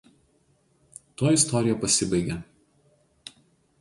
[1.19, 2.39] Tuo istorija pasibaigia.